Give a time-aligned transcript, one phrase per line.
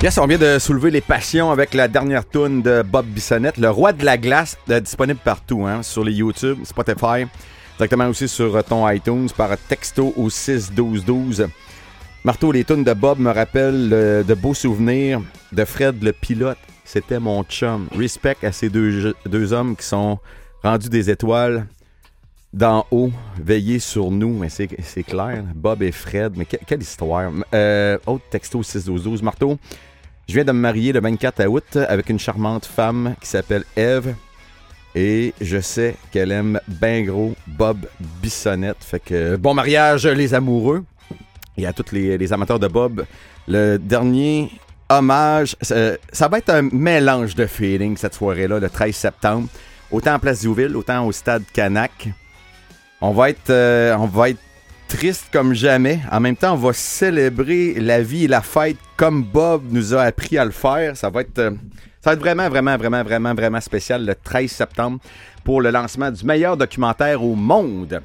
[0.00, 3.68] Yes, on vient de soulever les passions avec la dernière tune de Bob Bissonnette, Le
[3.68, 7.26] Roi de la Glace, euh, disponible partout, hein, sur les YouTube, Spotify,
[7.78, 11.48] directement aussi sur ton iTunes par texto au 61212.
[12.22, 15.20] Marteau, les tunes de Bob me rappellent euh, de beaux souvenirs
[15.50, 16.58] de Fred le pilote.
[16.84, 17.88] C'était mon chum.
[17.92, 20.20] Respect à ces deux, deux hommes qui sont
[20.62, 21.66] rendus des étoiles
[22.52, 24.36] d'en haut, veiller sur nous.
[24.38, 26.32] Mais c'est clair, Bob et Fred.
[26.36, 27.30] Mais que- quelle histoire.
[27.54, 29.22] Euh, autre texto 61212.
[29.22, 29.58] Marteau,
[30.28, 34.14] je viens de me marier le 24 août avec une charmante femme qui s'appelle Eve.
[34.94, 37.86] Et je sais qu'elle aime bien gros Bob
[38.22, 38.78] Bissonnette.
[38.82, 40.84] Fait que bon mariage, les amoureux.
[41.56, 43.04] Et à tous les, les amateurs de Bob,
[43.46, 44.50] le dernier
[44.88, 49.48] hommage, ça, ça va être un mélange de feelings cette soirée-là, le 13 septembre.
[49.90, 52.08] Autant en Place Diouville, autant au stade Canac.
[53.00, 54.40] On va être, euh, on va être
[54.88, 56.00] triste comme jamais.
[56.10, 60.02] En même temps, on va célébrer la vie et la fête comme Bob nous a
[60.02, 60.96] appris à le faire.
[60.96, 61.50] Ça va être, euh,
[62.00, 64.98] ça va être vraiment, vraiment, vraiment, vraiment, vraiment spécial le 13 septembre
[65.44, 68.02] pour le lancement du meilleur documentaire au monde.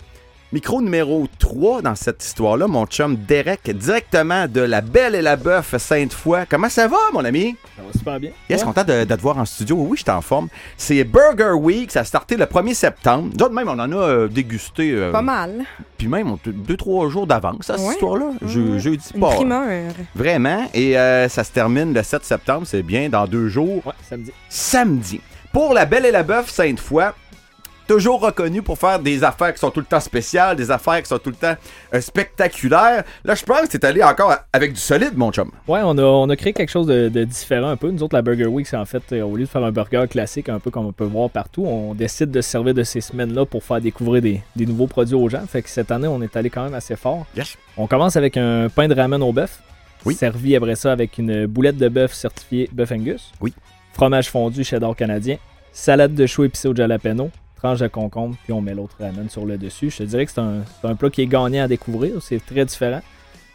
[0.54, 5.36] Micro numéro 3 dans cette histoire-là, mon chum Derek, directement de La Belle et la
[5.36, 6.42] Bœuf Sainte-Foy.
[6.48, 7.56] Comment ça va, mon ami?
[7.76, 8.30] Ça va super bien.
[8.52, 8.68] Yes, Ouais.
[8.68, 9.76] content de, de te voir en studio.
[9.78, 10.50] Oui, je suis en forme.
[10.78, 13.32] C'est Burger Week, ça a starté le 1er septembre.
[13.36, 14.92] Nous autres, même, on en a euh, dégusté.
[14.92, 15.64] euh, Pas mal.
[15.98, 17.94] Puis même, on- deux, trois jours d'avance, à cette Ouais.
[17.94, 18.28] histoire-là.
[18.46, 18.80] Je, Ouais.
[18.80, 19.30] jeudi Une pas.
[19.32, 19.92] primeur.
[20.14, 20.70] Vraiment.
[20.76, 23.82] Et euh, ça se termine le 7 septembre, c'est bien, dans deux jours.
[23.88, 24.32] Ouais, samedi.
[24.50, 25.20] Samedi.
[25.52, 27.06] Pour la Belle et la Bœuf Sainte-Foy,
[27.94, 31.08] toujours reconnu pour faire des affaires qui sont tout le temps spéciales, des affaires qui
[31.10, 31.54] sont tout le temps
[31.94, 33.04] euh, spectaculaires.
[33.24, 35.52] Là, je pense que t'es allé encore avec du solide, mon chum.
[35.68, 37.92] Ouais, on a, on a créé quelque chose de, de différent un peu.
[37.92, 40.06] Nous autres, la Burger Week, c'est en fait, euh, au lieu de faire un burger
[40.10, 43.00] classique, un peu comme on peut voir partout, on décide de se servir de ces
[43.00, 45.46] semaines-là pour faire découvrir des, des nouveaux produits aux gens.
[45.46, 47.28] Fait que cette année, on est allé quand même assez fort.
[47.38, 47.58] Yes.
[47.78, 49.62] On commence avec un pain de ramen au bœuf.
[50.04, 50.16] Oui.
[50.16, 53.32] Servi après ça avec une boulette de bœuf certifiée bœuf Angus.
[53.40, 53.54] Oui.
[53.94, 55.38] Fromage fondu cheddar canadien.
[55.72, 57.30] Salade de choux épicée au jalapeno.
[57.64, 59.90] Tranche de concombre, puis on met l'autre ramen sur le dessus.
[59.90, 62.16] Je te dirais que c'est un, c'est un plat qui est gagnant à découvrir.
[62.22, 63.00] C'est très différent,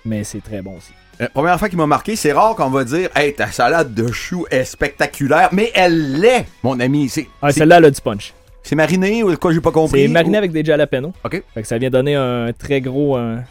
[0.06, 0.92] mais c'est très bon aussi.
[1.20, 4.10] Euh, première affaire qui m'a marqué, c'est rare qu'on va dire Hey, ta salade de
[4.10, 7.10] choux est spectaculaire, mais elle l'est, mon ami.
[7.10, 8.32] C'est Ah, c'est- celle-là, elle a du punch.
[8.62, 10.00] c'est mariné ou quoi, j'ai pas compris?
[10.00, 11.12] C'est mariné ou- avec des jalapenos.
[11.22, 11.42] OK.
[11.52, 13.42] Fait que ça vient donner un très gros, un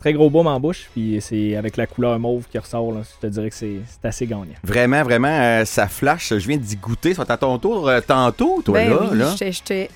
[0.00, 0.88] très gros baume en bouche.
[0.92, 2.92] Puis c'est avec la couleur mauve qui ressort.
[2.92, 4.46] Là, je te dirais que c'est assez gagnant.
[4.62, 6.30] Vraiment, vraiment, euh, ça flash.
[6.30, 7.14] Je viens d'y goûter.
[7.14, 8.96] Ça à ton tour euh, tantôt, toi, Ben là.
[9.10, 9.34] oui, là.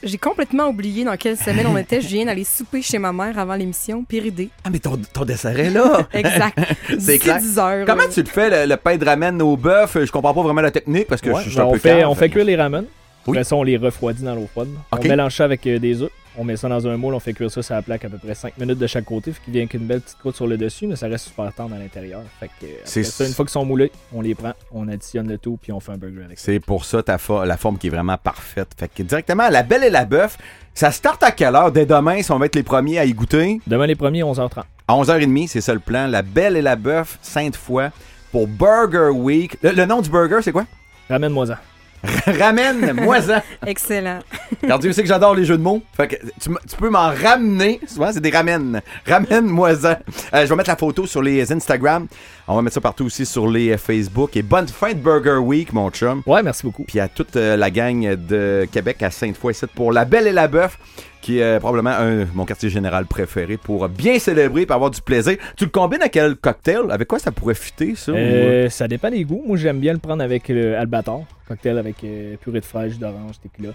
[0.03, 2.01] j'ai complètement oublié dans quelle semaine on était.
[2.01, 4.51] Je viens d'aller souper chez ma mère avant l'émission, Pyridée.
[4.65, 6.07] Ah, mais ton, ton dessert est là.
[6.13, 6.59] Exact.
[6.89, 7.39] C'est D'ici clair.
[7.41, 7.87] 10 heures.
[7.87, 9.97] Comment tu le fais, le, le pain de ramen au bœuf?
[10.05, 11.79] Je comprends pas vraiment la technique parce que Ouais, je suis ben, un on, peu
[11.79, 12.09] fait, cave.
[12.09, 12.85] on fait cuire les ramen.
[13.27, 13.37] Oui.
[13.37, 14.69] Après ça, on les refroidit dans l'eau froide.
[14.93, 15.01] OK.
[15.05, 16.11] On mélange ça avec euh, des œufs.
[16.43, 18.17] On met ça dans un moule, on fait cuire ça sur la plaque à peu
[18.17, 19.31] près 5 minutes de chaque côté.
[19.31, 21.75] Fait qu'il vient qu'une belle petite croûte sur le dessus, mais ça reste super tendre
[21.75, 22.23] à l'intérieur.
[22.41, 25.29] Fait que, C'est- après ça, une fois qu'ils sont moulés, on les prend, on additionne
[25.29, 26.47] le tout, puis on fait un burger avec ça.
[26.47, 28.69] C'est pour ça ta fo- la forme qui est vraiment parfaite.
[28.79, 30.39] Fait que directement, la belle et la bœuf,
[30.73, 31.73] ça start à quelle heure?
[31.73, 33.61] Dès demain, si on va être les premiers à y goûter?
[33.67, 34.65] Demain, les premiers, 11h30.
[34.89, 36.07] À 11h30, c'est ça le plan.
[36.07, 37.91] La belle et la bœuf, Sainte-Foy,
[38.33, 39.59] pour Burger Week.
[39.63, 40.65] Le, le nom du burger, c'est quoi?
[41.11, 41.61] Ramène-moi ça.
[42.27, 43.43] Ramène-moi-en.
[43.67, 44.21] Excellent.
[44.67, 45.83] Car Dieu sait que j'adore les jeux de mots.
[45.97, 47.81] Fait que tu, peux m'en ramener.
[47.87, 48.81] Souvent, c'est des ramènes.
[49.07, 49.85] Ramène-moi-en.
[49.85, 49.97] Euh,
[50.33, 52.07] je vais mettre la photo sur les Instagram.
[52.49, 54.37] On va mettre ça partout aussi sur les euh, Facebook.
[54.37, 56.23] Et bonne fin de Burger Week, mon chum.
[56.27, 56.85] Ouais, merci beaucoup.
[56.85, 60.49] Puis à toute euh, la gang de Québec à Sainte-Foy, pour La Belle et la
[60.49, 60.79] Bœuf,
[61.21, 65.01] qui est euh, probablement un, mon quartier général préféré pour bien célébrer et avoir du
[65.03, 65.37] plaisir.
[65.57, 66.91] Tu le combines à quel cocktail?
[66.91, 68.13] Avec quoi ça pourrait fitter, ça?
[68.13, 69.43] ou- Euh, ça dépend des goûts.
[69.47, 73.35] Moi, j'aime bien le prendre avec le Albator, cocktail avec euh, purée de fraîche, d'orange,
[73.43, 73.73] tequila.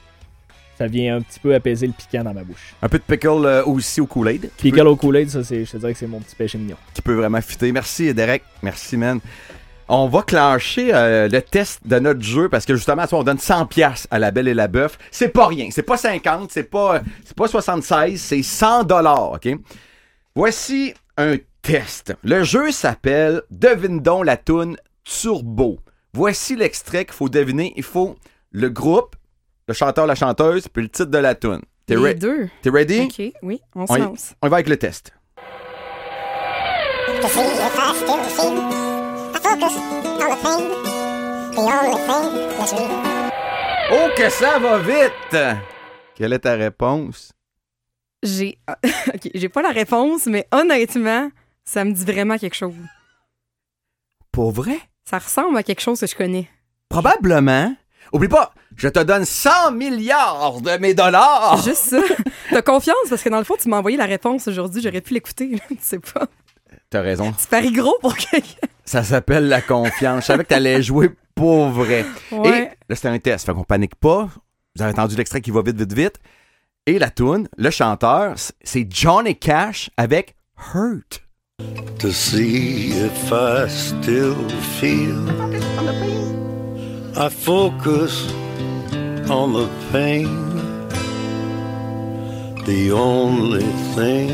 [0.77, 2.73] Ça vient un petit peu apaiser le piquant dans ma bouche.
[2.81, 4.41] Un peu de pickle euh, aussi au Kool-Aid.
[4.41, 6.75] peut- Pickle au Kool-Aid, ça, c'est, je te dirais que c'est mon petit péché mignon.
[6.93, 7.71] qui peut vraiment fitter.
[7.71, 8.43] Merci, Derek.
[8.61, 9.19] Merci, man.
[9.87, 13.37] On va clencher euh, le test de notre jeu parce que justement, ça, on donne
[13.37, 14.97] 100 pièces à la Belle et la Bœuf.
[15.11, 15.69] C'est pas rien.
[15.71, 19.47] C'est pas 50, c'est pas, c'est pas 76, c'est 100 dollars, OK?
[20.35, 22.15] Voici un test.
[22.23, 25.77] Le jeu s'appelle Devine donc la toune Turbo.
[26.13, 27.73] Voici l'extrait qu'il faut deviner.
[27.75, 28.15] Il faut
[28.51, 29.15] le groupe,
[29.67, 31.61] le chanteur, la chanteuse, puis le titre de la toune.
[31.85, 32.49] T'es, Les re- deux.
[32.63, 33.01] t'es ready?
[33.01, 34.33] OK, oui, on se On y- lance.
[34.41, 35.13] On y va avec le test.
[39.45, 40.63] Focus on the thing,
[41.53, 42.25] the only thing
[42.57, 43.31] that's real.
[43.91, 45.37] Oh, que ça va vite!
[46.15, 47.31] Quelle est ta réponse?
[48.23, 48.57] J'ai
[49.13, 51.29] OK, j'ai pas la réponse, mais honnêtement,
[51.63, 52.73] ça me dit vraiment quelque chose.
[54.31, 54.79] Pour vrai?
[55.07, 56.49] Ça ressemble à quelque chose que je connais.
[56.89, 57.75] Probablement.
[58.13, 61.61] Oublie pas, je te donne 100 milliards de mes dollars!
[61.63, 62.01] Juste ça.
[62.49, 63.09] T'as confiance?
[63.09, 65.59] Parce que dans le fond, tu m'as envoyé la réponse aujourd'hui, j'aurais pu l'écouter, là,
[65.69, 66.25] tu sais pas.
[66.89, 67.31] T'as raison.
[67.31, 68.67] Tu paries gros pour quelqu'un.
[68.95, 70.21] Ça s'appelle la confiance.
[70.21, 72.05] Je savais que t'allais jouer pour vrai.
[72.31, 72.47] Ouais.
[72.47, 73.45] Et là, c'était un test.
[73.45, 74.29] Fait qu'on panique pas.
[74.73, 76.15] Vous avez entendu l'extrait qui va vite, vite, vite.
[76.85, 80.37] Et la tune, le chanteur, c'est Johnny Cash avec
[80.73, 81.21] Hurt.
[81.99, 84.47] to see if I still
[84.79, 85.29] feel.
[87.17, 88.31] I focus
[89.29, 90.87] on the pain,
[92.63, 94.29] the only thing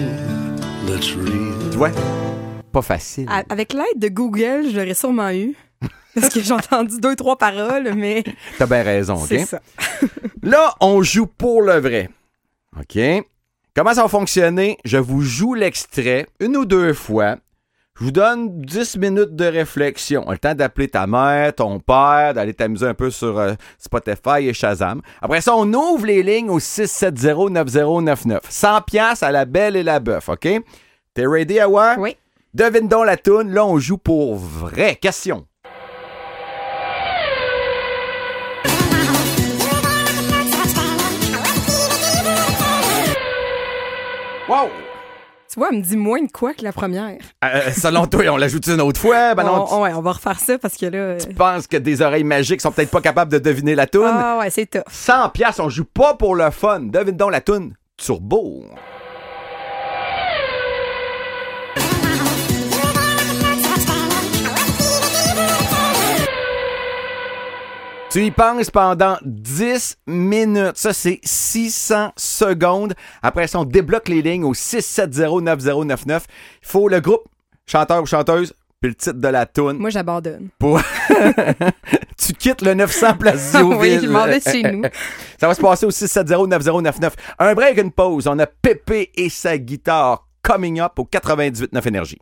[0.85, 1.71] that's real.
[1.71, 2.31] Tu vois?
[2.71, 3.27] Pas facile.
[3.50, 5.56] Avec l'aide de Google, je l'aurais sûrement eu.
[6.13, 8.23] Parce que j'ai entendu deux, trois paroles, mais
[8.57, 9.27] T'as bien raison, OK?
[9.29, 9.59] c'est ça.
[10.44, 12.09] Là, on joue pour le vrai.
[12.77, 13.00] OK?
[13.75, 14.77] Comment ça va fonctionner?
[14.83, 17.38] Je vous joue l'extrait une ou deux fois.
[17.97, 20.25] Je vous donne 10 minutes de réflexion.
[20.29, 24.53] Le temps d'appeler ta mère, ton père, d'aller t'amuser un peu sur euh, Spotify et
[24.53, 25.01] Shazam.
[25.21, 28.39] Après ça, on ouvre les lignes au 670-9099.
[28.50, 30.47] 100 pièces à la belle et la bœuf, OK?
[31.13, 31.95] T'es ready, Awa?
[32.00, 32.15] Oui.
[32.53, 33.51] Devine donc la toune.
[33.53, 34.95] Là, on joue pour vrai.
[34.98, 35.48] Question.
[44.50, 44.69] Wow!
[45.51, 47.18] Tu vois, elle me dit moins de quoi que la première.
[47.44, 49.36] Euh, selon toi, on l'ajoute une autre fois?
[49.36, 50.97] Ben non, on, on- ouais, on va refaire ça parce que là.
[50.97, 54.09] euh, tu penses que des oreilles magiques sont peut-être pas capables de deviner la toune?
[54.12, 54.83] Ah ouais, c'est tough.
[54.89, 56.80] 100 pièces, on joue pas pour le fun.
[56.81, 57.74] Devine donc la toune.
[57.97, 58.63] Turbo.
[68.11, 70.75] Tu y penses pendant 10 minutes.
[70.75, 72.93] Ça, c'est 600 secondes.
[73.21, 76.19] Après ça, on débloque les lignes au 670-9099.
[76.19, 76.19] Il
[76.61, 77.23] faut le groupe,
[77.65, 79.77] chanteur ou chanteuse, puis le titre de la toune.
[79.77, 80.49] Moi, j'abandonne.
[80.59, 80.81] Pour...
[82.17, 84.83] tu quittes le 900 place oui, je m'en vais chez nous.
[85.39, 87.11] Ça va se passer au 670-9099.
[87.39, 88.27] Un break, une pause.
[88.27, 92.19] On a Pépé et sa guitare coming up au 98.9 Énergie.